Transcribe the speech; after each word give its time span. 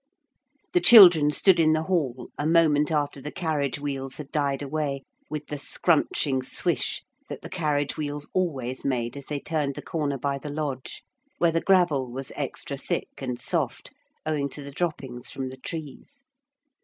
The 0.73 0.79
children 0.81 1.29
stood 1.29 1.59
in 1.59 1.73
the 1.73 1.83
hall 1.83 2.29
a 2.35 2.47
moment 2.47 2.91
after 2.91 3.21
the 3.21 3.29
carriage 3.31 3.77
wheels 3.77 4.15
had 4.15 4.31
died 4.31 4.63
away 4.63 5.03
with 5.29 5.45
the 5.45 5.59
scrunching 5.59 6.41
swish 6.41 7.03
that 7.29 7.43
the 7.43 7.51
carriage 7.51 7.97
wheels 7.97 8.27
always 8.33 8.83
made 8.83 9.15
as 9.15 9.27
they 9.27 9.39
turned 9.39 9.75
the 9.75 9.83
corner 9.83 10.17
by 10.17 10.39
the 10.39 10.49
lodge, 10.49 11.03
where 11.37 11.51
the 11.51 11.61
gravel 11.61 12.11
was 12.11 12.31
extra 12.35 12.77
thick 12.77 13.09
and 13.19 13.39
soft 13.39 13.93
owing 14.25 14.49
to 14.49 14.63
the 14.63 14.71
droppings 14.71 15.29
from 15.29 15.49
the 15.49 15.57
trees. 15.57 16.23